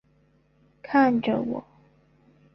[0.81, 1.63] 看着我